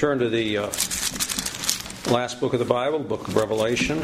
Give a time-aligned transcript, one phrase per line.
[0.00, 0.62] turn to the uh,
[2.10, 3.98] last book of the Bible, the book of Revelation.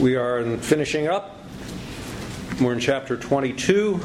[0.00, 1.36] We are finishing up.
[2.60, 4.00] We're in chapter 22.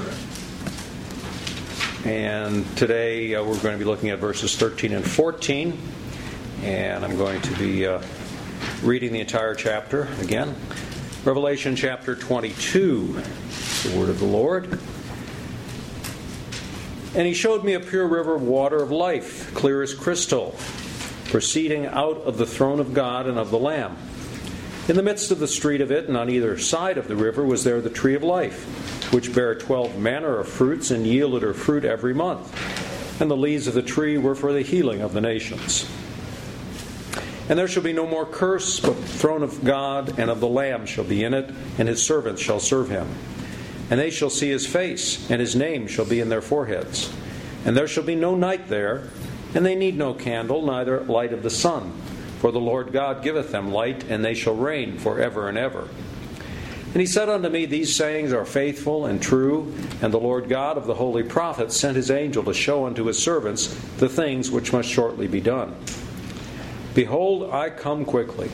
[2.06, 5.78] And today uh, we're going to be looking at verses 13 and 14.
[6.64, 8.02] And I'm going to be uh,
[8.82, 10.56] reading the entire chapter again.
[11.26, 14.78] Revelation chapter 22, the word of the Lord.
[17.16, 20.54] And he showed me a pure river of water of life, clear as crystal,
[21.30, 23.96] proceeding out of the throne of God and of the Lamb.
[24.90, 27.46] In the midst of the street of it, and on either side of the river,
[27.46, 31.54] was there the tree of life, which bare twelve manner of fruits, and yielded her
[31.54, 32.52] fruit every month.
[33.22, 35.90] And the leaves of the tree were for the healing of the nations.
[37.50, 40.48] And there shall be no more curse, but the throne of God and of the
[40.48, 43.08] Lamb shall be in it, and his servants shall serve him.
[43.90, 47.14] And they shall see his face, and his name shall be in their foreheads.
[47.66, 49.10] And there shall be no night there,
[49.54, 51.94] and they need no candle, neither light of the sun
[52.44, 55.88] for the Lord God giveth them light, and they shall reign for ever and ever.
[56.92, 60.76] And he said unto me, These sayings are faithful and true, and the Lord God
[60.76, 64.74] of the holy prophets sent his angel to show unto his servants the things which
[64.74, 65.74] must shortly be done.
[66.96, 68.52] Behold, I come quickly.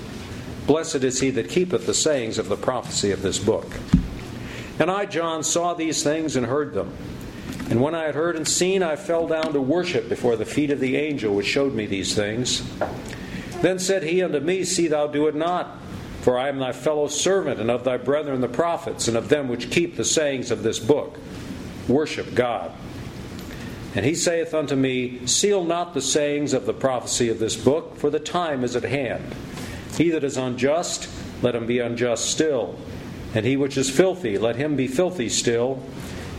[0.66, 3.68] Blessed is he that keepeth the sayings of the prophecy of this book.
[4.80, 6.96] And I, John, saw these things and heard them.
[7.70, 10.72] And when I had heard and seen, I fell down to worship before the feet
[10.72, 12.64] of the angel which showed me these things.
[13.62, 15.78] Then said he unto me, See thou do it not.
[16.22, 19.48] For I am thy fellow servant, and of thy brethren the prophets, and of them
[19.48, 21.18] which keep the sayings of this book.
[21.88, 22.72] Worship God.
[23.96, 27.98] And he saith unto me, Seal not the sayings of the prophecy of this book,
[27.98, 29.36] for the time is at hand.
[29.98, 31.10] He that is unjust,
[31.42, 32.78] let him be unjust still.
[33.34, 35.82] And he which is filthy, let him be filthy still.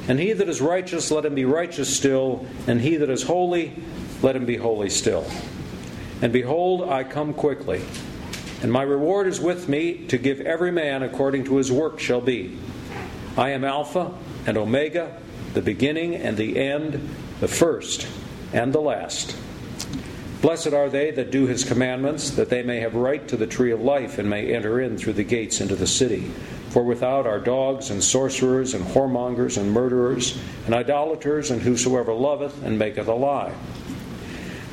[0.09, 2.47] And he that is righteous, let him be righteous still.
[2.67, 3.75] And he that is holy,
[4.23, 5.27] let him be holy still.
[6.23, 7.83] And behold, I come quickly,
[8.63, 12.20] and my reward is with me to give every man according to his work shall
[12.20, 12.58] be.
[13.36, 14.13] I am Alpha
[14.47, 15.19] and Omega,
[15.55, 17.08] the beginning and the end,
[17.40, 18.06] the first
[18.52, 19.36] and the last.
[20.42, 23.73] Blessed are they that do his commandments, that they may have right to the tree
[23.73, 26.30] of life and may enter in through the gates into the city.
[26.70, 32.62] For without are dogs and sorcerers and whoremongers and murderers and idolaters and whosoever loveth
[32.62, 33.52] and maketh a lie.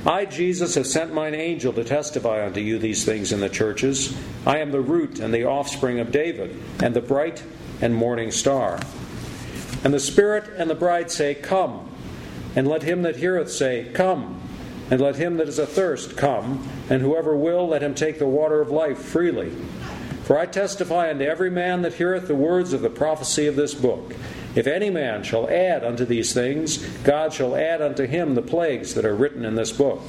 [0.05, 4.17] I, Jesus, have sent mine angel to testify unto you these things in the churches.
[4.45, 7.43] I am the root and the offspring of David, and the bright
[7.81, 8.79] and morning star.
[9.83, 11.86] And the Spirit and the bride say, Come.
[12.57, 14.41] And let him that heareth say, Come.
[14.89, 16.67] And let him that is athirst come.
[16.89, 19.51] And whoever will, let him take the water of life freely.
[20.23, 23.75] For I testify unto every man that heareth the words of the prophecy of this
[23.75, 24.15] book.
[24.55, 28.95] If any man shall add unto these things, God shall add unto him the plagues
[28.95, 30.01] that are written in this book.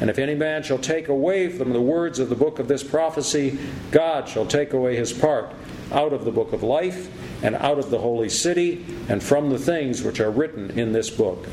[0.00, 2.82] And if any man shall take away from the words of the book of this
[2.82, 3.58] prophecy,
[3.90, 5.52] God shall take away his part
[5.92, 7.10] out of the book of life,
[7.42, 11.10] and out of the holy city, and from the things which are written in this
[11.10, 11.46] book.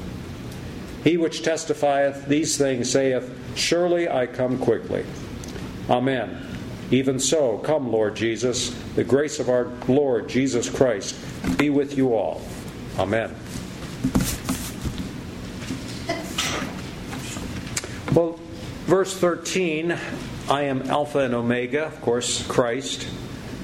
[1.03, 5.05] He which testifieth these things saith, Surely I come quickly.
[5.89, 6.45] Amen.
[6.91, 11.15] Even so, come, Lord Jesus, the grace of our Lord Jesus Christ
[11.57, 12.41] be with you all.
[12.99, 13.33] Amen.
[18.13, 18.37] Well,
[18.85, 19.97] verse 13
[20.49, 23.07] I am Alpha and Omega, of course, Christ,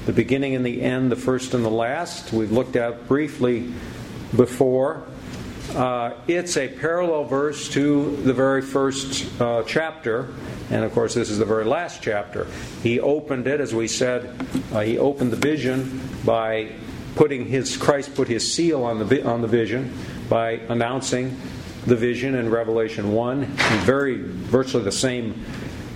[0.06, 2.32] the beginning and the end, the first and the last.
[2.32, 3.74] We've looked at briefly
[4.36, 5.04] before.
[5.76, 10.34] Uh, it's a parallel verse to the very first uh, chapter
[10.70, 12.48] and of course, this is the very last chapter.
[12.84, 14.36] He opened it, as we said,
[14.74, 16.72] uh, he opened the vision by
[17.16, 19.94] putting his, Christ put his seal on the, on the vision
[20.30, 21.40] by announcing
[21.86, 23.46] the vision in Revelation 1.
[23.86, 25.46] Very, virtually the same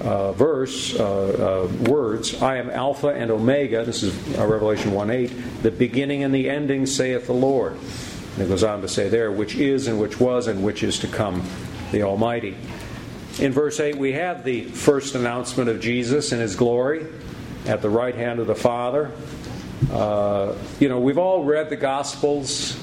[0.02, 5.28] uh, verse, uh, uh, words, I am Alpha and Omega, this is Revelation 1 8,
[5.64, 7.78] the beginning and the ending, saith the Lord.
[8.34, 11.00] And it goes on to say there, which is and which was and which is
[11.00, 11.44] to come,
[11.92, 12.56] the Almighty.
[13.40, 17.06] In verse 8, we have the first announcement of Jesus in his glory
[17.66, 19.12] at the right hand of the Father.
[19.92, 22.78] Uh, you know, we've all read the Gospels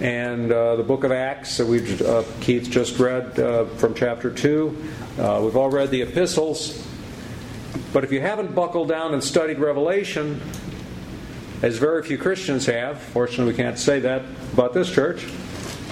[0.00, 4.30] and uh, the book of Acts that we've, uh, Keith just read uh, from chapter
[4.30, 4.84] 2.
[5.18, 6.86] Uh, we've all read the epistles.
[7.92, 10.40] But if you haven't buckled down and studied Revelation,
[11.64, 14.20] as very few Christians have, fortunately, we can't say that
[14.52, 15.26] about this church.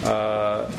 [0.05, 0.71] Uh,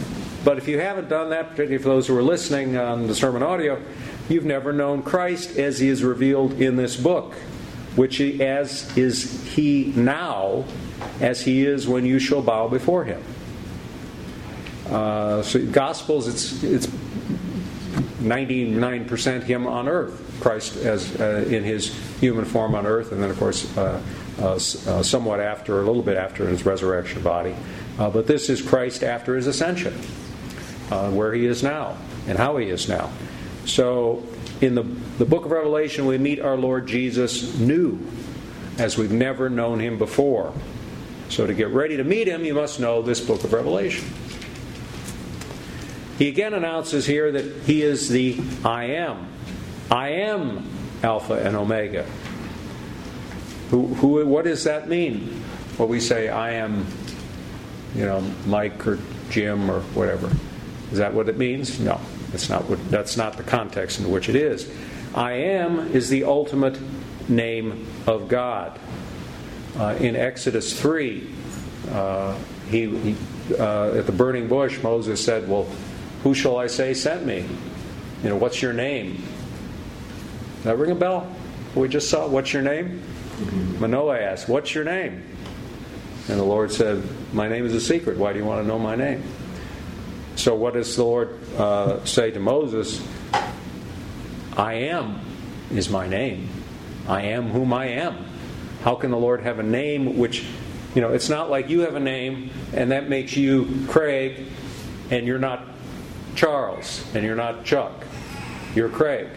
[0.45, 3.41] but if you haven't done that, particularly for those who are listening on the sermon
[3.41, 3.81] audio,
[4.29, 7.33] you've never known Christ as he is revealed in this book.
[7.95, 10.65] which as is he now,
[11.21, 13.23] as he is when you shall bow before him.
[14.89, 16.87] Uh, so Gospels, it's it's
[18.23, 23.29] 99% him on earth, Christ as uh, in his human form on earth, and then
[23.29, 24.01] of course uh,
[24.39, 24.57] uh, uh
[25.03, 27.55] somewhat after, a little bit after his resurrection body.
[27.99, 29.93] Uh, but this is Christ after his ascension,
[30.89, 31.97] where he is now
[32.27, 33.11] and how he is now.
[33.65, 34.23] So
[34.61, 34.83] in the,
[35.17, 37.99] the book of Revelation, we meet our Lord Jesus new,
[38.77, 40.53] as we've never known him before.
[41.29, 44.07] So to get ready to meet him, you must know this book of Revelation.
[46.17, 49.27] He again announces here that he is the I am.
[49.89, 50.69] I am
[51.01, 52.05] Alpha and Omega.
[53.69, 55.43] Who, who, what does that mean?
[55.77, 56.85] Well, we say, I am,
[57.95, 58.99] you know, Mike or
[59.29, 60.31] Jim or whatever.
[60.91, 61.79] Is that what it means?
[61.79, 61.99] No,
[62.31, 64.71] that's not, what, that's not the context in which it is.
[65.15, 66.77] I am is the ultimate
[67.29, 68.79] name of God.
[69.77, 71.27] Uh, in Exodus 3,
[71.91, 72.37] uh,
[72.69, 73.15] he, he
[73.57, 75.67] uh, at the burning bush, Moses said, Well,
[76.23, 77.45] who shall I say sent me?
[78.23, 79.23] You know, what's your name?
[80.57, 81.29] Does that ring a bell?
[81.75, 83.01] We just saw, what's your name?
[83.79, 85.23] Manoah asked, What's your name?
[86.29, 87.03] And the Lord said,
[87.33, 88.17] My name is a secret.
[88.17, 89.23] Why do you want to know my name?
[90.35, 93.05] So, what does the Lord uh, say to Moses?
[94.55, 95.19] I am
[95.71, 96.49] is my name.
[97.07, 98.25] I am whom I am.
[98.83, 100.45] How can the Lord have a name which,
[100.95, 104.45] you know, it's not like you have a name and that makes you Craig
[105.09, 105.67] and you're not
[106.35, 108.05] Charles, and you're not Chuck.
[108.75, 109.27] You're Craig.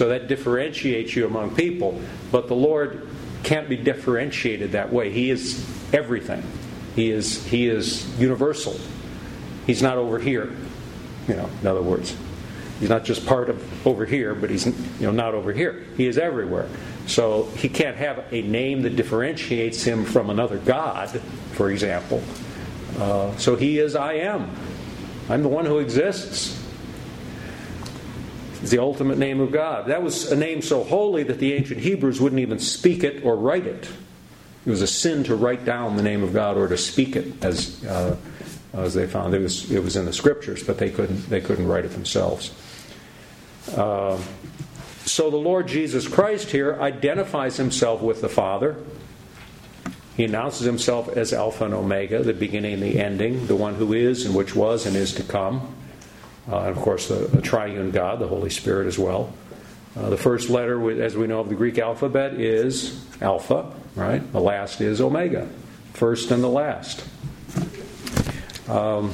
[0.00, 2.00] So that differentiates you among people.
[2.32, 3.06] But the Lord
[3.42, 5.10] can't be differentiated that way.
[5.10, 5.62] He is
[5.92, 6.42] everything.
[6.96, 8.80] He is He is universal.
[9.66, 10.56] He's not over here.
[11.28, 12.16] You know, in other words.
[12.78, 15.84] He's not just part of over here, but he's you know not over here.
[15.98, 16.70] He is everywhere.
[17.06, 21.10] So he can't have a name that differentiates him from another God,
[21.52, 22.22] for example.
[22.98, 24.50] Uh, so he is I am.
[25.28, 26.59] I'm the one who exists.
[28.62, 29.86] The ultimate name of God.
[29.86, 33.36] That was a name so holy that the ancient Hebrews wouldn't even speak it or
[33.36, 33.88] write it.
[34.66, 37.42] It was a sin to write down the name of God or to speak it,
[37.42, 38.16] as uh,
[38.74, 39.34] as they found.
[39.34, 42.52] It was it was in the scriptures, but they couldn't they couldn't write it themselves.
[43.74, 44.18] Uh,
[45.06, 48.76] so the Lord Jesus Christ here identifies himself with the Father.
[50.16, 53.94] He announces himself as Alpha and Omega, the beginning and the ending, the one who
[53.94, 55.74] is and which was and is to come.
[56.48, 59.32] Uh, and of course, the, the, triune God, the Holy Spirit as well.
[59.96, 64.32] Uh, the first letter, as we know of the Greek alphabet, is Alpha, right?
[64.32, 65.48] The last is Omega,
[65.92, 67.04] first and the last.
[68.68, 69.12] Um,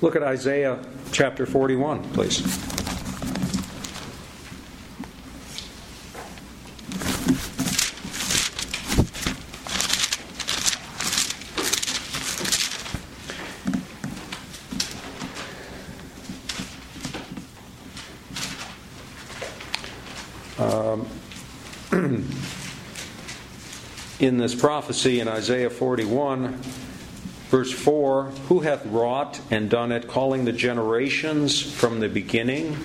[0.00, 0.82] look at Isaiah
[1.12, 2.67] chapter 41, please.
[24.28, 26.52] In this prophecy in Isaiah 41,
[27.48, 32.76] verse 4 Who hath wrought and done it, calling the generations from the beginning?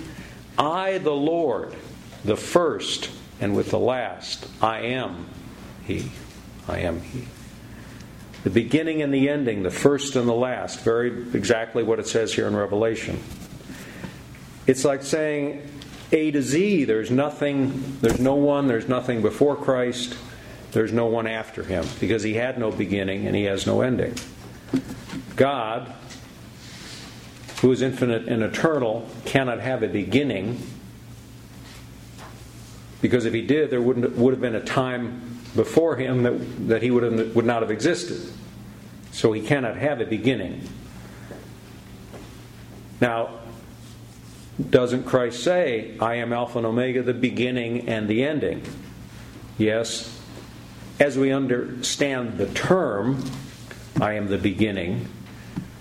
[0.57, 1.75] I, the Lord,
[2.23, 5.27] the first, and with the last, I am
[5.85, 6.11] He.
[6.67, 7.25] I am He.
[8.43, 12.33] The beginning and the ending, the first and the last, very exactly what it says
[12.33, 13.19] here in Revelation.
[14.65, 15.69] It's like saying
[16.13, 20.15] A to Z, there's nothing, there's no one, there's nothing before Christ,
[20.73, 24.15] there's no one after him because he had no beginning and he has no ending.
[25.35, 25.93] God,
[27.61, 30.61] who is infinite and eternal, cannot have a beginning
[33.03, 36.81] because if he did, there wouldn't, would have been a time before him that, that
[36.81, 38.31] he would, have, would not have existed.
[39.11, 40.69] So he cannot have a beginning.
[43.01, 43.41] Now,
[44.69, 48.63] doesn't Christ say, I am Alpha and Omega, the beginning and the ending?
[49.57, 50.22] Yes,
[51.03, 53.21] as we understand the term,
[53.99, 55.09] I am the beginning,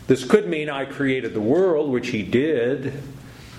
[0.09, 2.93] this could mean I created the world, which he did.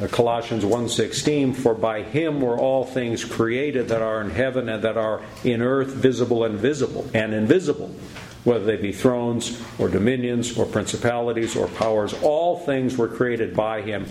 [0.01, 4.84] Uh, Colossians 1:16 for by him were all things created that are in heaven and
[4.84, 7.96] that are in earth visible and visible and invisible
[8.43, 13.82] whether they be thrones or dominions or principalities or powers all things were created by
[13.82, 14.05] him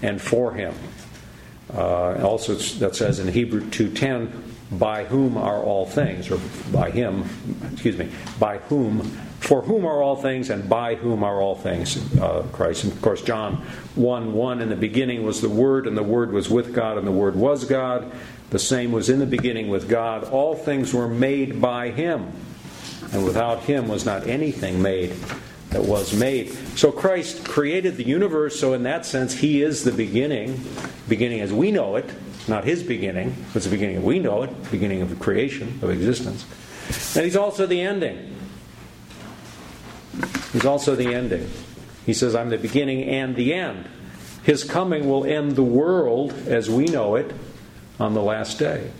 [0.00, 0.72] and for him
[1.74, 4.30] uh, also that says in Hebrew 2:10
[4.72, 6.40] by whom are all things, or
[6.72, 7.24] by him,
[7.72, 9.02] excuse me, by whom,
[9.40, 12.84] for whom are all things, and by whom are all things, uh, Christ.
[12.84, 13.56] And of course, John
[13.94, 17.06] 1 1 in the beginning was the Word, and the Word was with God, and
[17.06, 18.10] the Word was God.
[18.50, 20.24] The same was in the beginning with God.
[20.24, 22.32] All things were made by him,
[23.12, 25.14] and without him was not anything made
[25.74, 26.52] that was made.
[26.78, 30.64] So Christ created the universe, so in that sense, he is the beginning,
[31.08, 32.08] beginning as we know it,
[32.46, 36.46] not his beginning, it's the beginning we know it, beginning of creation, of existence.
[37.16, 38.36] And he's also the ending.
[40.52, 41.50] He's also the ending.
[42.06, 43.88] He says, I'm the beginning and the end.
[44.44, 47.34] His coming will end the world as we know it
[47.98, 48.92] on the last day.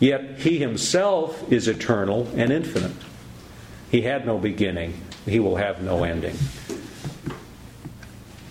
[0.00, 2.96] Yet he himself is eternal and infinite.
[3.96, 4.92] He had no beginning,
[5.24, 6.36] he will have no ending.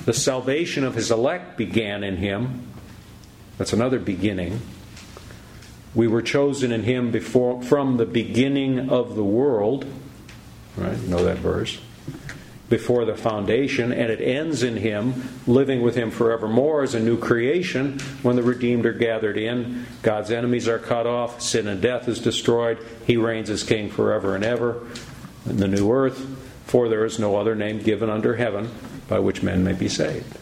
[0.05, 2.67] The salvation of his elect began in him.
[3.59, 4.59] That's another beginning.
[5.93, 9.85] We were chosen in him before from the beginning of the world.
[10.77, 10.97] Right?
[10.97, 11.79] You know that verse
[12.67, 17.15] before the foundation, and it ends in Him, living with Him forevermore as a new
[17.15, 19.85] creation when the redeemed are gathered in.
[20.01, 22.79] God's enemies are cut off, sin and death is destroyed.
[23.05, 24.81] He reigns as King forever and ever
[25.45, 26.17] the new earth,
[26.65, 28.69] for there is no other name given under heaven
[29.07, 30.37] by which men may be saved.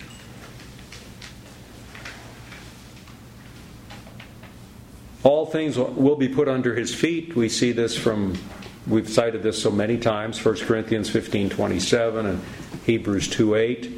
[5.23, 7.35] All things will be put under his feet.
[7.35, 8.37] We see this from
[8.85, 12.41] We've cited this so many times 1 Corinthians 15 27 and
[12.85, 13.91] Hebrews 2 8.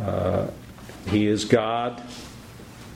[0.00, 0.46] Uh,
[1.08, 2.02] he is God.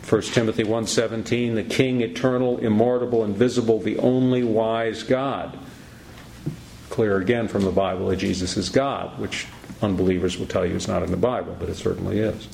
[0.09, 5.59] 1 Timothy 1:17, the King eternal, immortal, invisible, the only wise God.
[6.99, 9.47] Clear again from the Bible that Jesus is God, which
[9.83, 12.49] unbelievers will tell you is not in the Bible, but it certainly is.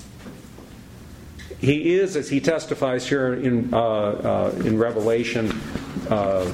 [1.60, 5.50] He is, as he testifies here in, uh, uh, in Revelation,
[6.10, 6.44] uh,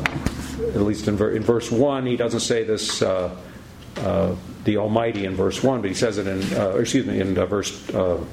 [0.69, 3.35] at least in, ver- in verse 1, he doesn't say this, uh,
[3.97, 7.35] uh, the Almighty in verse 1, but he says it in, uh, excuse me, in
[7.35, 8.25] verse uh,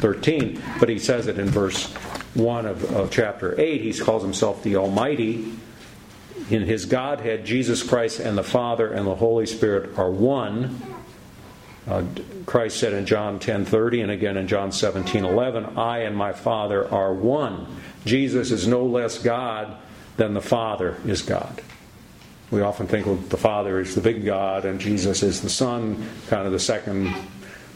[0.00, 1.92] 13, but he says it in verse
[2.32, 3.82] 1 of, of chapter 8.
[3.82, 5.52] He calls himself the Almighty.
[6.50, 10.80] In his Godhead, Jesus Christ and the Father and the Holy Spirit are one.
[11.88, 12.04] Uh,
[12.46, 17.12] Christ said in John 10:30 and again in John 17:11, "I and my Father are
[17.12, 17.66] one."
[18.04, 19.76] Jesus is no less God
[20.16, 21.62] than the Father is God.
[22.50, 26.08] We often think well, the Father is the big God and Jesus is the Son,
[26.28, 27.12] kind of the second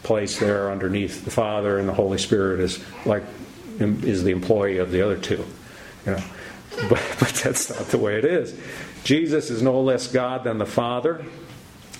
[0.03, 3.23] place there underneath the Father, and the Holy Spirit is like
[3.79, 5.43] is the employee of the other two.
[6.05, 6.23] You know,
[6.89, 8.57] but, but that's not the way it is.
[9.03, 11.25] Jesus is no less God than the Father.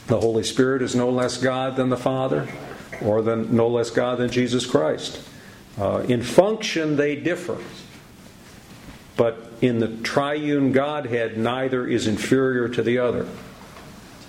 [0.08, 2.48] The Holy Spirit is no less God than the Father,
[3.02, 5.28] or than no less God than Jesus Christ.
[5.80, 7.58] Uh, in function, they differ.
[9.16, 13.28] But in the triune Godhead, neither is inferior to the other.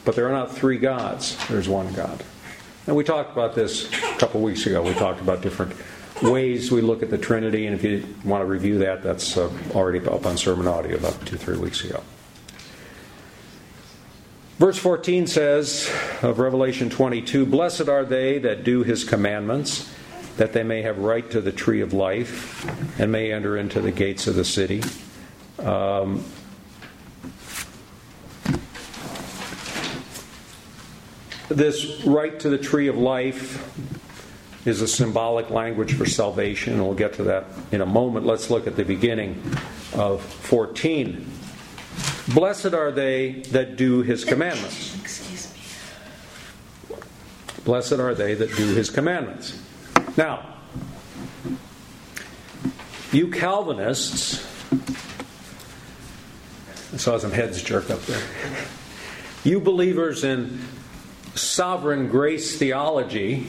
[0.04, 2.22] But there are not three gods, there's one God.
[2.86, 4.82] And we talked about this a couple weeks ago.
[4.82, 5.72] We talked about different
[6.20, 9.50] ways we look at the Trinity, and if you want to review that, that's uh,
[9.74, 12.02] already up on Sermon Audio about two, three weeks ago.
[14.58, 15.90] Verse 14 says
[16.22, 19.92] of Revelation 22 Blessed are they that do his commandments,
[20.36, 23.92] that they may have right to the tree of life, and may enter into the
[23.92, 24.82] gates of the city.
[25.58, 26.24] Um,
[31.56, 33.58] this right to the tree of life
[34.66, 36.74] is a symbolic language for salvation.
[36.74, 38.26] And we'll get to that in a moment.
[38.26, 39.42] Let's look at the beginning
[39.94, 41.26] of 14.
[42.34, 44.98] Blessed are they that do his commandments.
[45.00, 45.52] Excuse
[46.90, 46.96] me.
[47.64, 49.60] Blessed are they that do his commandments.
[50.16, 50.46] Now,
[53.12, 54.46] you Calvinists
[56.92, 58.22] I saw some heads jerk up there.
[59.44, 60.60] You believers in
[61.34, 63.46] sovereign grace theology,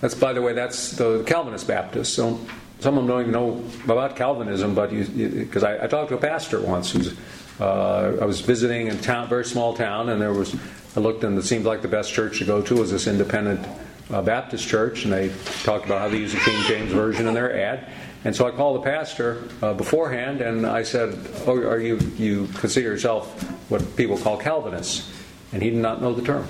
[0.00, 2.14] that's, by the way, that's the Calvinist Baptists.
[2.14, 2.40] So
[2.80, 6.20] some of them don't even know about Calvinism, but because I, I, talked to a
[6.20, 7.16] pastor once who's,
[7.60, 10.56] uh, I was visiting in a town, very small town, and there was,
[10.96, 13.64] I looked and it seemed like the best church to go to was this independent
[14.10, 17.34] uh, Baptist church, and they talked about how they use the King James Version in
[17.34, 17.88] their ad.
[18.24, 22.46] And so I called the pastor uh, beforehand and I said, Oh, are you, you
[22.54, 25.10] consider yourself what people call Calvinists?
[25.52, 26.46] And he did not know the term.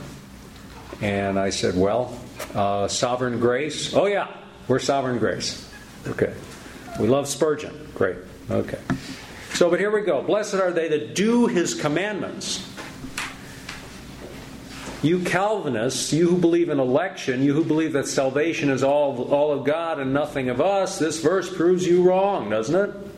[1.03, 2.19] And I said, Well,
[2.55, 3.93] uh, sovereign grace?
[3.95, 4.29] Oh, yeah,
[4.69, 5.69] we're sovereign grace.
[6.07, 6.33] Okay.
[6.99, 7.89] We love Spurgeon.
[7.95, 8.17] Great.
[8.51, 8.79] Okay.
[9.55, 10.23] So, but here we go.
[10.23, 12.69] Blessed are they that do his commandments.
[15.03, 19.51] You Calvinists, you who believe in election, you who believe that salvation is all, all
[19.51, 23.12] of God and nothing of us, this verse proves you wrong, doesn't it?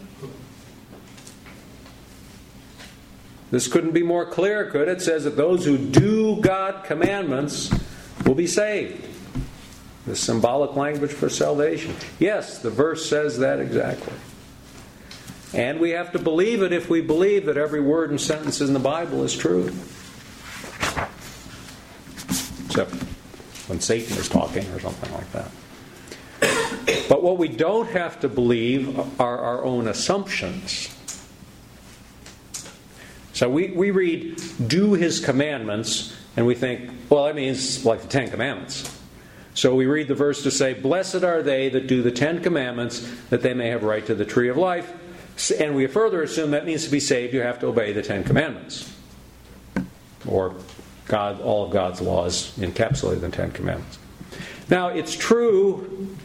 [3.54, 4.96] This couldn't be more clear, could it?
[4.96, 7.72] It says that those who do God's commandments
[8.26, 9.06] will be saved.
[10.06, 11.94] The symbolic language for salvation.
[12.18, 14.12] Yes, the verse says that exactly.
[15.52, 18.72] And we have to believe it if we believe that every word and sentence in
[18.72, 19.72] the Bible is true.
[22.66, 22.92] Except
[23.68, 27.08] when Satan is talking or something like that.
[27.08, 30.88] But what we don't have to believe are our own assumptions.
[33.34, 38.08] So we, we read, do his commandments, and we think, well, that means like the
[38.08, 38.96] Ten Commandments.
[39.54, 43.08] So we read the verse to say, Blessed are they that do the Ten Commandments,
[43.30, 44.92] that they may have right to the tree of life.
[45.58, 48.22] And we further assume that means to be saved, you have to obey the Ten
[48.22, 48.92] Commandments.
[50.26, 50.54] Or
[51.06, 53.98] God, all of God's laws encapsulated in the Ten Commandments.
[54.70, 56.16] Now, it's true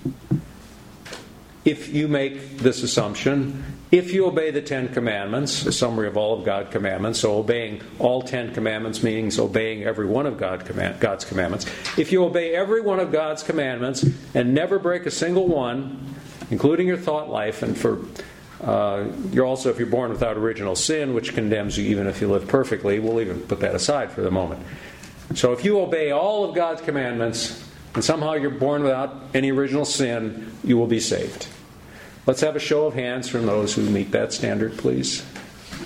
[1.65, 6.37] if you make this assumption, if you obey the Ten Commandments, a summary of all
[6.37, 11.65] of God's commandments, so obeying all Ten Commandments means obeying every one of God's commandments.
[11.97, 14.05] If you obey every one of God's commandments
[14.35, 16.13] and never break a single one,
[16.51, 17.99] including your thought life, and for
[18.61, 22.27] uh, you're also, if you're born without original sin, which condemns you even if you
[22.27, 24.61] live perfectly, we'll even put that aside for the moment.
[25.33, 27.65] So if you obey all of God's commandments,
[27.95, 31.47] and somehow you're born without any original sin, you will be saved.
[32.29, 35.25] Let's have a show of hands from those who meet that standard, please.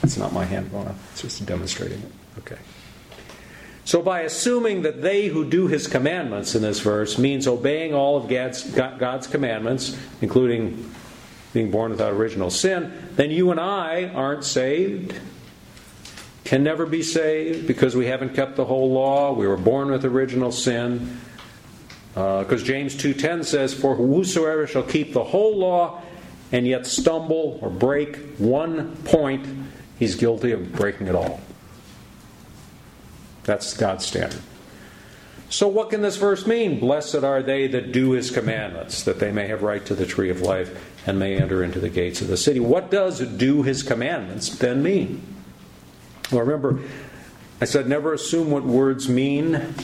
[0.04, 2.12] It's not my hand going up, it's just demonstrating it.
[2.40, 2.58] Okay.
[3.86, 8.18] So, by assuming that they who do his commandments in this verse means obeying all
[8.18, 10.92] of God's, God's commandments, including
[11.54, 15.18] being born without original sin, then you and I aren't saved,
[16.44, 19.32] can never be saved because we haven't kept the whole law.
[19.32, 21.22] We were born with original sin.
[22.14, 26.03] Because uh, James 2:10 says, "For whosoever shall keep the whole law
[26.54, 29.46] and yet stumble or break one point,
[30.00, 31.42] he's guilty of breaking it all."
[33.44, 34.40] That's God's standard.
[35.50, 36.80] So, what can this verse mean?
[36.80, 40.32] Blessed are they that do his commandments, that they may have right to the tree
[40.32, 42.60] of life and may enter into the gates of the city.
[42.60, 45.22] What does do his commandments then mean?
[46.32, 46.80] Well, remember,
[47.62, 49.76] I said never assume what words mean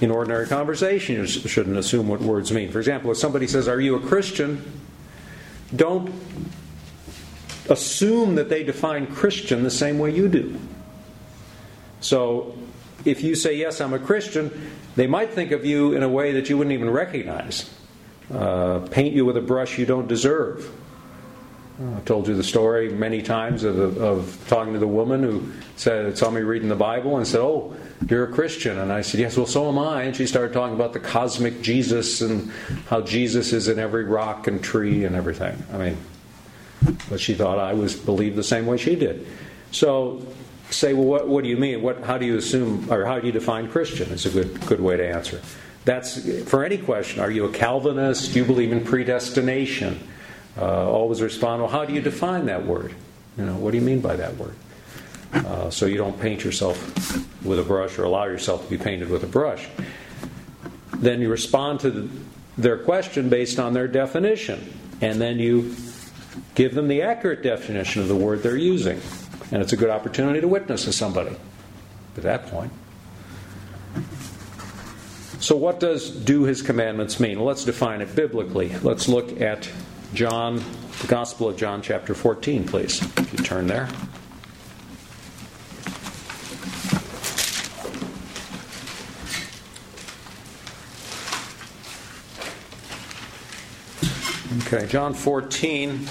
[0.00, 2.70] in ordinary conversation, you shouldn't assume what words mean.
[2.70, 4.83] For example, if somebody says, Are you a Christian?
[5.74, 6.12] Don't
[7.68, 10.60] assume that they define Christian the same way you do.
[12.00, 12.58] So,
[13.04, 16.32] if you say, Yes, I'm a Christian, they might think of you in a way
[16.32, 17.70] that you wouldn't even recognize.
[18.32, 20.70] Uh, paint you with a brush you don't deserve.
[21.80, 26.16] I've told you the story many times of, of talking to the woman who said,
[26.16, 27.74] saw me reading the Bible and said, Oh,
[28.08, 28.78] you're a Christian.
[28.78, 30.04] And I said, Yes, well, so am I.
[30.04, 32.52] And she started talking about the cosmic Jesus and
[32.86, 35.60] how Jesus is in every rock and tree and everything.
[35.72, 35.96] I mean,
[37.10, 39.26] but she thought I was believed the same way she did.
[39.72, 40.24] So
[40.70, 41.82] say, well, what, what do you mean?
[41.82, 44.10] What, how do you assume, or how do you define Christian?
[44.10, 45.40] Is a good, good way to answer.
[45.84, 47.20] That's for any question.
[47.20, 48.32] Are you a Calvinist?
[48.32, 50.00] Do you believe in predestination?
[50.56, 52.94] Uh, always respond, well, how do you define that word?
[53.36, 54.54] You know, what do you mean by that word?
[55.32, 56.78] Uh, so you don't paint yourself
[57.44, 59.66] with a brush or allow yourself to be painted with a brush.
[60.98, 62.08] Then you respond to the,
[62.56, 65.74] their question based on their definition, and then you
[66.54, 69.00] give them the accurate definition of the word they're using.
[69.50, 71.36] And it's a good opportunity to witness to somebody
[72.16, 72.72] at that point.
[75.40, 77.38] So, what does do his commandments mean?
[77.38, 78.74] Let's define it biblically.
[78.78, 79.68] Let's look at
[80.14, 80.62] John,
[81.00, 83.02] the Gospel of John, chapter 14, please.
[83.18, 83.88] If you turn there.
[94.66, 96.06] Okay, John 14.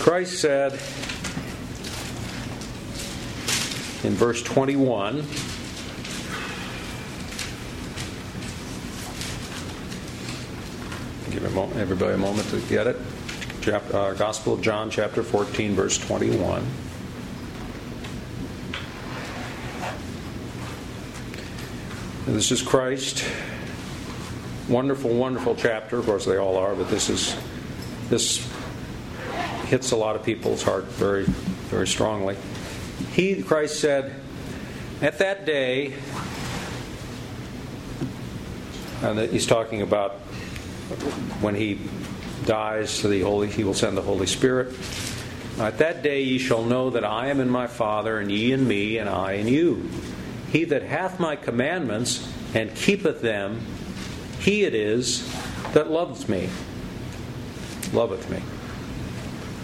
[0.00, 0.72] Christ said
[4.02, 5.24] in verse 21
[11.56, 12.96] everybody a moment to get it.
[13.60, 16.66] Chapter, uh, Gospel of John, chapter 14, verse 21.
[22.26, 23.24] this is Christ
[24.68, 25.98] wonderful, wonderful chapter.
[25.98, 27.36] Of course, they all are, but this is
[28.08, 28.48] this
[29.66, 32.36] hits a lot of people's heart very, very strongly.
[33.12, 34.14] He, Christ said,
[35.00, 35.94] at that day,
[39.02, 40.20] and he's talking about
[41.40, 41.80] when he
[42.44, 44.74] dies, the Holy, he will send the Holy Spirit.
[45.58, 48.66] At that day ye shall know that I am in my Father, and ye in
[48.66, 49.88] me, and I in you.
[50.50, 53.60] He that hath my commandments and keepeth them,
[54.40, 55.30] he it is
[55.72, 56.48] that loveth me.
[57.92, 58.42] Loveth me.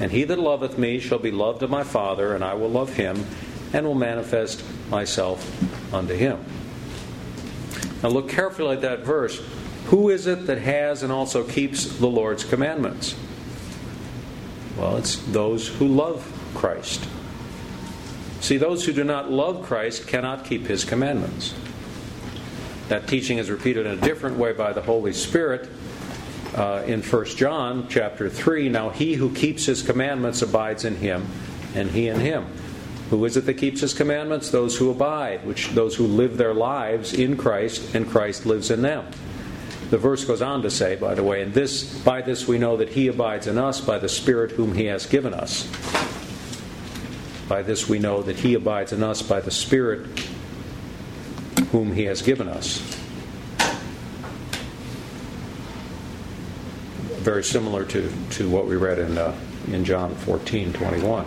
[0.01, 2.95] And he that loveth me shall be loved of my Father, and I will love
[2.95, 3.27] him,
[3.73, 5.45] and will manifest myself
[5.93, 6.45] unto him.
[8.03, 9.43] Now look carefully at that verse.
[9.88, 13.14] Who is it that has and also keeps the Lord's commandments?
[14.77, 17.09] Well, it's those who love Christ.
[18.40, 21.55] See, those who do not love Christ cannot keep his commandments.
[22.88, 25.70] That teaching is repeated in a different way by the Holy Spirit
[26.55, 28.68] uh, in 1 John chapter 3.
[28.68, 31.27] Now he who keeps his commandments abides in him,
[31.74, 32.44] and he in him.
[33.09, 34.51] Who is it that keeps his commandments?
[34.51, 38.83] Those who abide, which those who live their lives in Christ, and Christ lives in
[38.83, 39.07] them.
[39.90, 42.77] The verse goes on to say, by the way, and this by this we know
[42.77, 45.66] that he abides in us by the Spirit whom he has given us.
[47.48, 50.07] By this we know that he abides in us by the Spirit
[51.72, 52.79] whom he has given us.
[57.20, 59.35] Very similar to, to what we read in, uh,
[59.68, 61.27] in John 14 21.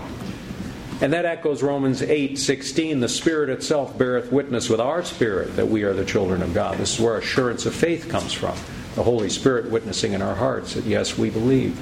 [1.02, 3.00] And that echoes Romans 8 16.
[3.00, 6.78] The Spirit itself beareth witness with our spirit that we are the children of God.
[6.78, 8.56] This is where assurance of faith comes from.
[8.96, 11.80] The Holy Spirit witnessing in our hearts that, yes, we believe.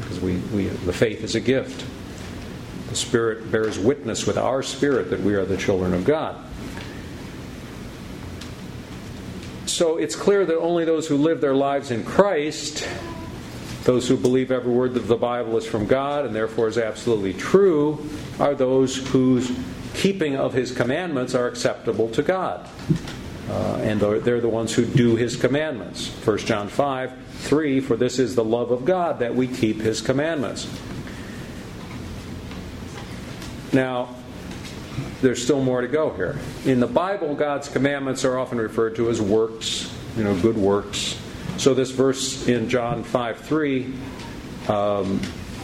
[0.00, 1.84] Because we, we, the faith is a gift.
[2.88, 6.36] The Spirit bears witness with our spirit that we are the children of God.
[9.66, 12.86] So it's clear that only those who live their lives in Christ,
[13.84, 17.34] those who believe every word of the Bible is from God and therefore is absolutely
[17.34, 19.50] true, are those whose
[19.94, 22.68] keeping of His commandments are acceptable to God.
[23.50, 26.08] Uh, and they're the ones who do His commandments.
[26.24, 30.00] 1 John 5 3 For this is the love of God that we keep His
[30.00, 30.68] commandments.
[33.72, 34.14] Now,
[35.22, 36.38] there's still more to go here.
[36.64, 41.18] In the Bible, God's commandments are often referred to as works, you know, good works.
[41.62, 43.94] So this verse in John 5 3,
[44.66, 45.20] um,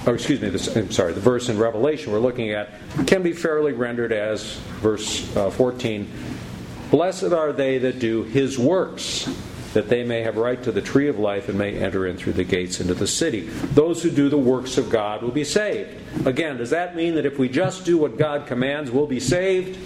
[0.06, 2.68] or excuse me, this, I'm sorry, the verse in Revelation we're looking at
[3.08, 6.08] can be fairly rendered as verse uh, 14
[6.92, 9.28] Blessed are they that do his works
[9.72, 12.34] that they may have right to the tree of life and may enter in through
[12.34, 13.48] the gates into the city.
[13.74, 16.00] Those who do the works of God will be saved.
[16.24, 19.76] Again, does that mean that if we just do what God commands, we'll be saved?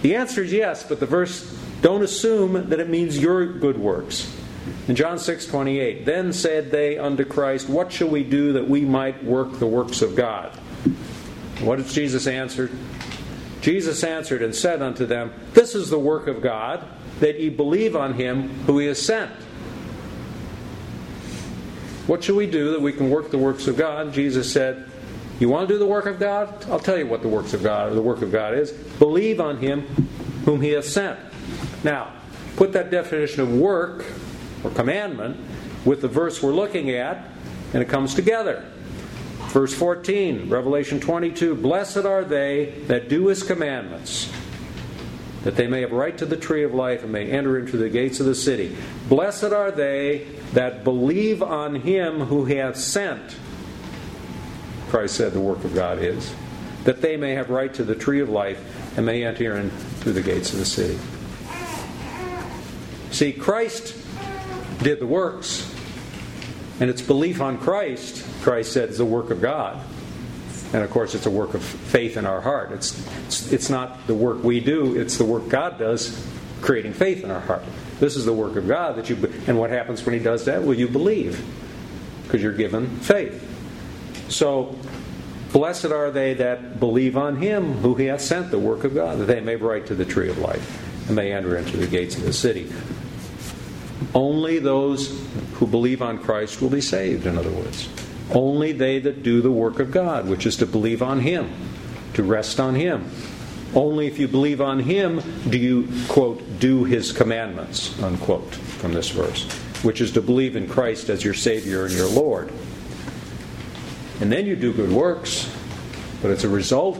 [0.00, 1.53] The answer is yes, but the verse
[1.84, 4.34] don't assume that it means your good works.
[4.88, 8.80] In John 6 28, then said they unto Christ, What shall we do that we
[8.80, 10.50] might work the works of God?
[11.60, 12.70] What did Jesus answer?
[13.60, 16.86] Jesus answered and said unto them, This is the work of God,
[17.20, 19.30] that ye believe on him who he has sent.
[22.06, 24.14] What shall we do that we can work the works of God?
[24.14, 24.88] Jesus said,
[25.38, 26.64] You want to do the work of God?
[26.70, 28.72] I'll tell you what the works of God or the work of God is.
[28.72, 29.82] Believe on him
[30.46, 31.20] whom he has sent.
[31.84, 32.12] Now,
[32.56, 34.04] put that definition of work
[34.64, 35.36] or commandment
[35.84, 37.28] with the verse we're looking at,
[37.72, 38.64] and it comes together.
[39.48, 44.32] Verse 14, Revelation 22 Blessed are they that do his commandments
[45.44, 47.90] that they may have right to the tree of life and may enter into the
[47.90, 48.74] gates of the city.
[49.10, 53.36] Blessed are they that believe on him who hath sent.
[54.88, 56.34] Christ said the work of God is,
[56.84, 60.14] that they may have right to the tree of life and may enter in through
[60.14, 60.98] the gates of the city.
[63.14, 63.96] See, Christ
[64.82, 65.72] did the works,
[66.80, 69.80] and it's belief on Christ, Christ said, is the work of God.
[70.72, 72.72] And of course, it's a work of faith in our heart.
[72.72, 76.26] It's, it's, it's not the work we do, it's the work God does,
[76.60, 77.62] creating faith in our heart.
[78.00, 79.32] This is the work of God that you.
[79.46, 80.64] And what happens when He does that?
[80.64, 81.40] Well, you believe
[82.24, 83.40] because you're given faith.
[84.28, 84.76] So,
[85.52, 89.20] blessed are they that believe on Him who He hath sent, the work of God,
[89.20, 92.16] that they may right to the tree of life and may enter into the gates
[92.16, 92.72] of the city.
[94.14, 95.20] Only those
[95.54, 97.88] who believe on Christ will be saved, in other words.
[98.32, 101.50] Only they that do the work of God, which is to believe on Him,
[102.14, 103.10] to rest on Him.
[103.74, 109.10] Only if you believe on Him do you, quote, do His commandments, unquote, from this
[109.10, 109.50] verse,
[109.82, 112.52] which is to believe in Christ as your Savior and your Lord.
[114.20, 115.52] And then you do good works,
[116.22, 116.98] but it's a result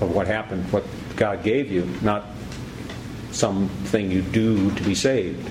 [0.00, 0.84] of what happened, what
[1.16, 2.26] God gave you, not
[3.30, 5.48] something you do to be saved.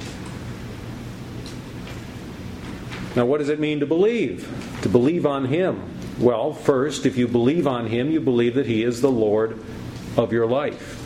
[3.17, 4.47] Now, what does it mean to believe?
[4.83, 5.81] To believe on Him.
[6.19, 9.59] Well, first, if you believe on Him, you believe that He is the Lord
[10.15, 11.03] of your life.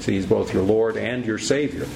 [0.00, 1.86] See, He's both your Lord and your Savior.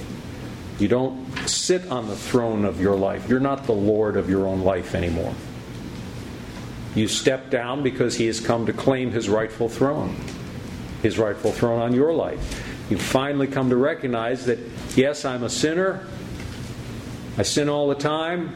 [0.79, 3.27] You don't sit on the throne of your life.
[3.27, 5.35] You're not the Lord of your own life anymore.
[6.95, 10.15] You step down because He has come to claim His rightful throne,
[11.01, 12.89] His rightful throne on your life.
[12.89, 14.59] You finally come to recognize that,
[14.95, 16.07] yes, I'm a sinner.
[17.37, 18.55] I sin all the time.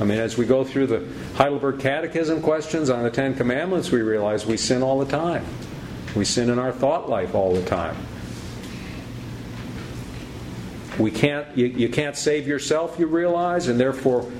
[0.00, 4.00] I mean, as we go through the Heidelberg Catechism questions on the Ten Commandments, we
[4.00, 5.44] realize we sin all the time.
[6.16, 7.96] We sin in our thought life all the time.
[10.98, 14.30] We can't, you, you can't save yourself, you realize, and therefore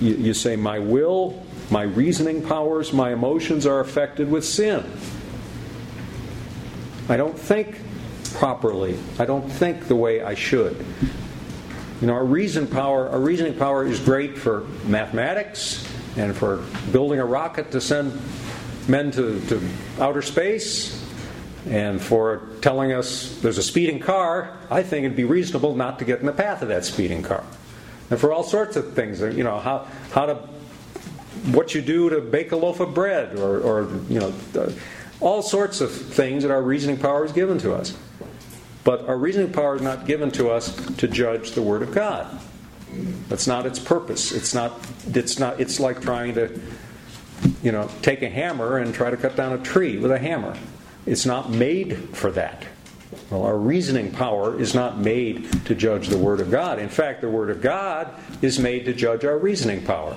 [0.00, 4.84] you, you say, My will, my reasoning powers, my emotions are affected with sin.
[7.08, 7.80] I don't think
[8.34, 8.98] properly.
[9.18, 10.84] I don't think the way I should.
[12.00, 17.20] You know, our reason power, our reasoning power is great for mathematics and for building
[17.20, 18.20] a rocket to send
[18.88, 19.68] men to, to
[20.00, 21.02] outer space
[21.66, 26.04] and for telling us there's a speeding car, I think it'd be reasonable not to
[26.04, 27.44] get in the path of that speeding car.
[28.10, 30.34] And for all sorts of things, you know, how, how to,
[31.52, 34.34] what you do to bake a loaf of bread, or, or you know,
[35.20, 37.96] all sorts of things that our reasoning power is given to us.
[38.84, 42.38] But our reasoning power is not given to us to judge the Word of God.
[43.28, 44.30] That's not its purpose.
[44.30, 44.78] It's not.
[45.12, 45.58] It's not.
[45.58, 46.60] It's like trying to,
[47.62, 50.56] you know, take a hammer and try to cut down a tree with a hammer.
[51.06, 52.66] It's not made for that.
[53.30, 56.78] Well, our reasoning power is not made to judge the Word of God.
[56.78, 58.10] In fact, the Word of God
[58.42, 60.16] is made to judge our reasoning power.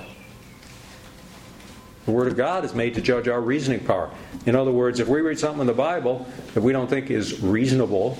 [2.05, 4.09] The Word of God is made to judge our reasoning power.
[4.45, 7.41] In other words, if we read something in the Bible that we don't think is
[7.41, 8.17] reasonable,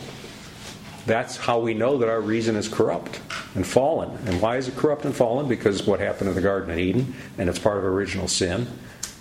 [1.08, 3.22] that's how we know that our reason is corrupt
[3.56, 4.12] and fallen.
[4.26, 5.48] And why is it corrupt and fallen?
[5.48, 8.67] Because what happened in the Garden of Eden, and it's part of original sin,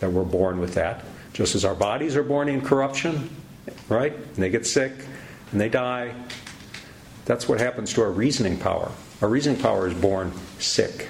[0.00, 1.04] that we're born with that.
[1.32, 3.30] Just as our bodies are born in corruption,
[3.88, 4.12] right?
[4.12, 4.92] And they get sick
[5.52, 6.12] and they die.
[7.24, 8.90] That's what happens to our reasoning power.
[9.22, 11.08] Our reasoning power is born sick.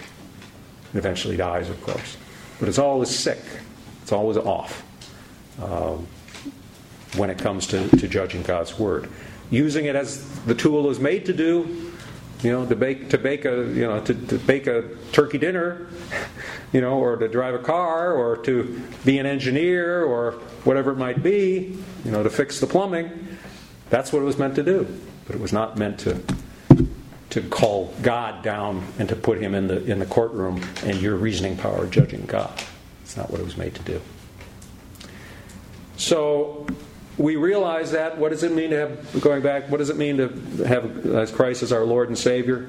[0.92, 2.16] and eventually dies, of course.
[2.60, 3.42] But it's always sick.
[4.02, 4.84] It's always off
[5.60, 5.96] uh,
[7.16, 9.08] when it comes to, to judging God's Word.
[9.50, 11.92] Using it as the tool is made to do,
[12.42, 14.82] you know, to bake to bake a you know to, to bake a
[15.12, 15.86] turkey dinner
[16.72, 20.32] you know, or to drive a car, or to be an engineer, or
[20.64, 23.38] whatever it might be, you know, to fix the plumbing.
[23.88, 24.86] That's what it was meant to do.
[25.26, 26.22] But it was not meant to
[27.30, 31.16] to call God down and to put him in the in the courtroom and your
[31.16, 32.62] reasoning power judging God.
[33.02, 34.00] It's not what it was made to do.
[35.96, 36.66] So
[37.18, 38.18] we realize that.
[38.18, 39.70] What does it mean to have going back?
[39.70, 40.28] What does it mean to
[40.64, 42.68] have as Christ as our Lord and Savior?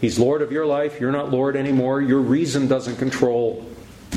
[0.00, 1.00] He's Lord of your life.
[1.00, 2.00] You're not Lord anymore.
[2.00, 3.66] Your reason doesn't control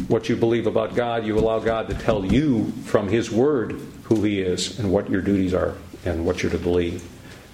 [0.08, 1.26] what you believe about God.
[1.26, 5.21] You allow God to tell you from His Word who He is and what your
[5.21, 7.08] duties are and what you're to believe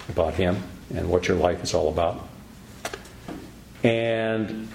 [0.09, 0.61] about Him
[0.93, 2.27] and what your life is all about.
[3.83, 4.69] And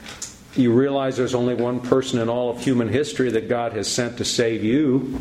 [0.55, 4.18] you realize there's only one person in all of human history that God has sent
[4.18, 5.21] to save you,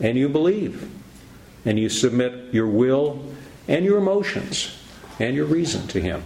[0.00, 0.90] and you believe.
[1.64, 3.24] And you submit your will
[3.66, 4.78] and your emotions
[5.18, 6.22] and your reason to Him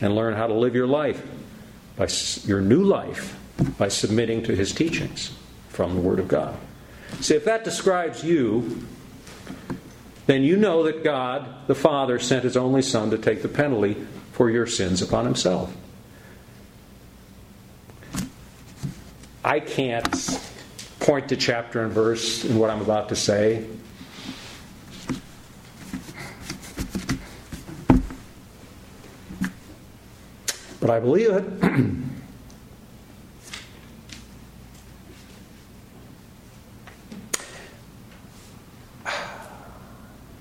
[0.00, 1.26] and learn how to live your life,
[1.96, 2.08] by
[2.44, 3.36] your new life,
[3.78, 5.36] by submitting to his teachings
[5.68, 6.56] from the Word of God.
[7.20, 8.86] See, if that describes you,
[10.26, 13.96] then you know that God, the Father, sent his only Son to take the penalty
[14.32, 15.74] for your sins upon himself.
[19.42, 20.40] I can't
[21.00, 23.64] point to chapter and verse in what I'm about to say.
[30.88, 31.44] But I believe it.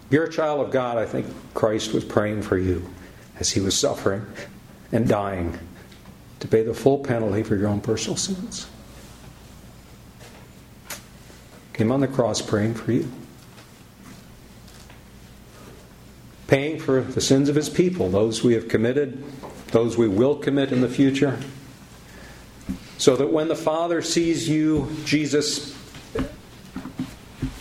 [0.09, 0.97] You're a child of God.
[0.97, 2.89] I think Christ was praying for you
[3.41, 4.25] as he was suffering
[4.93, 5.59] and dying
[6.39, 8.69] to pay the full penalty for your own personal sins.
[11.73, 13.11] Came on the cross praying for you.
[16.47, 19.21] Paying for the sins of his people, those we have committed
[19.71, 21.39] those we will commit in the future.
[22.97, 25.77] So that when the Father sees you, Jesus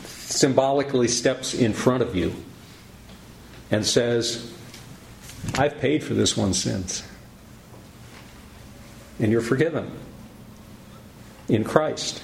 [0.05, 2.35] symbolically steps in front of you
[3.71, 4.53] and says,
[5.55, 7.03] I've paid for this one's sins.
[9.19, 9.91] And you're forgiven
[11.49, 12.23] in Christ.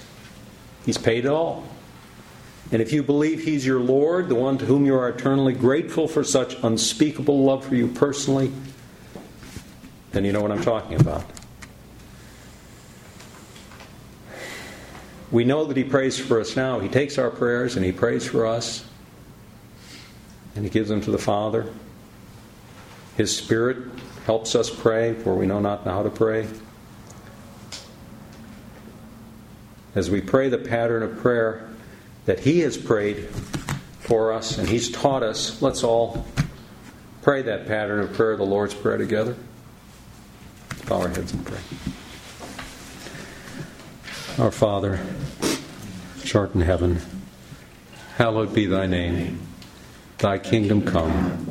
[0.85, 1.64] He's paid it all.
[2.71, 6.09] And if you believe He's your Lord, the one to whom you are eternally grateful
[6.09, 8.53] for such unspeakable love for you personally,
[10.12, 11.25] then you know what I'm talking about.
[15.31, 16.79] We know that He prays for us now.
[16.79, 18.85] He takes our prayers and He prays for us,
[20.55, 21.72] and He gives them to the Father.
[23.16, 23.79] His Spirit
[24.27, 26.46] helps us pray, for we know not how to pray.
[29.94, 31.68] As we pray the pattern of prayer
[32.27, 33.29] that He has prayed
[34.01, 36.27] for us and He's taught us, let's all
[37.22, 39.35] pray that pattern of prayer, the Lord's Prayer, together
[40.92, 41.59] bow our heads and pray.
[44.38, 44.98] Our Father,
[46.20, 46.98] which art in heaven,
[48.18, 49.40] hallowed be thy name.
[50.18, 51.50] Thy kingdom come,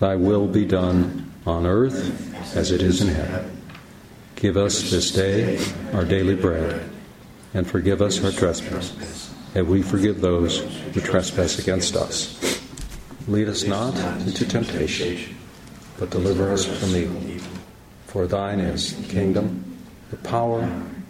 [0.00, 3.62] thy will be done on earth as it is in heaven.
[4.34, 6.90] Give us this day our daily bread,
[7.54, 10.58] and forgive us our trespasses, as we forgive those
[10.94, 12.60] who trespass against us.
[13.28, 15.36] Lead us not into temptation,
[15.96, 17.59] but deliver us from evil.
[18.10, 19.64] For thine is the kingdom,
[20.10, 20.62] the power,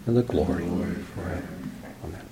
[0.05, 0.67] and the glory
[1.15, 1.47] forever.
[2.03, 2.27] Amen.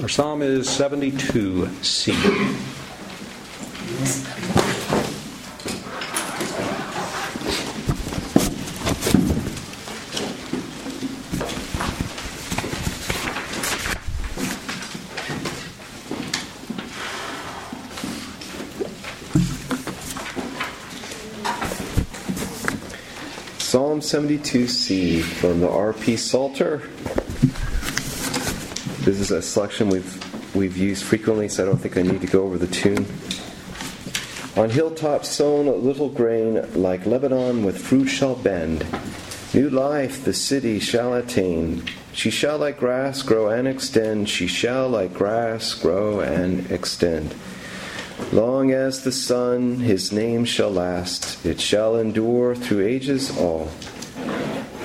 [0.00, 2.14] Our psalm is 72c.
[23.72, 26.16] Psalm 72c from the R.P.
[26.16, 26.78] Psalter.
[29.04, 32.26] This is a selection we've we've used frequently, so I don't think I need to
[32.26, 33.06] go over the tune.
[34.56, 38.84] On hilltops sown a little grain, like Lebanon with fruit shall bend.
[39.54, 41.84] New life the city shall attain.
[42.12, 44.28] She shall like grass grow and extend.
[44.28, 47.34] She shall like grass grow and extend.
[48.30, 53.70] Long as the sun, his name shall last, it shall endure through ages all.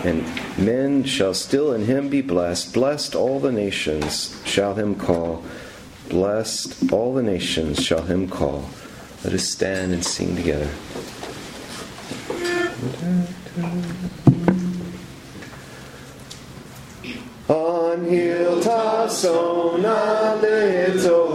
[0.04, 0.24] And
[0.58, 2.74] men shall still in him be blessed.
[2.74, 5.44] Blessed all the nations shall him call.
[6.10, 8.70] Blessed all the nations shall him call.
[9.24, 10.70] Let us stand and sing together.
[17.50, 21.27] On hilltops sown a little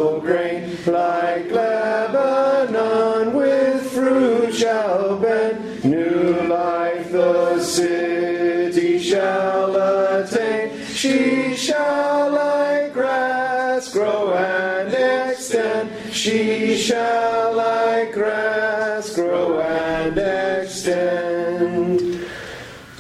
[16.23, 22.25] She shall like grass grow and extend.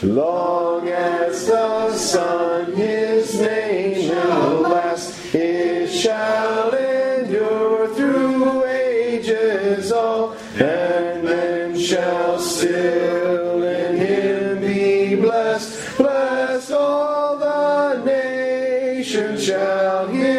[0.02, 11.22] Long as the sun his name shall last, it shall endure through ages all, and
[11.22, 15.96] men shall still in him be blessed.
[15.96, 20.31] Blessed all the nations shall him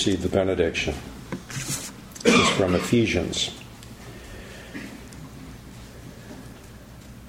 [0.00, 0.94] receive the benediction.
[1.50, 1.92] This
[2.24, 3.54] is from Ephesians.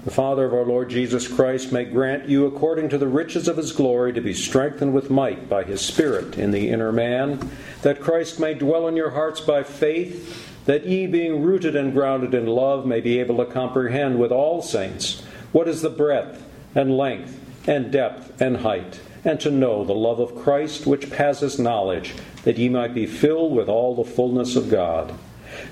[0.06, 3.58] The Father of our Lord Jesus Christ may grant you, according to the riches of
[3.58, 7.50] his glory, to be strengthened with might by his Spirit in the inner man,
[7.82, 12.32] that Christ may dwell in your hearts by faith, that ye, being rooted and grounded
[12.32, 15.20] in love, may be able to comprehend with all saints
[15.52, 16.42] what is the breadth
[16.74, 21.58] and length and depth and height, and to know the love of Christ which passes
[21.58, 25.14] knowledge, that ye might be filled with all the fullness of God.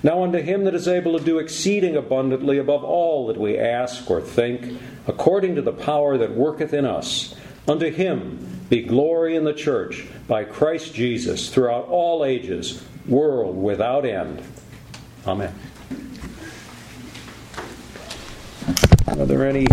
[0.03, 4.11] Now unto him that is able to do exceeding abundantly above all that we ask
[4.11, 7.35] or think, according to the power that worketh in us,
[7.67, 14.05] unto him be glory in the church by Christ Jesus throughout all ages, world without
[14.05, 14.43] end.
[15.27, 15.55] Amen.
[19.09, 19.67] Are there any